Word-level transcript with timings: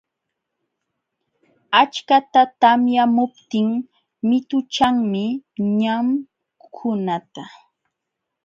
Achkata 1.81 2.41
tamyamuptin 2.61 3.67
mituchanmi 4.27 5.23
ñamkunata. 5.79 7.43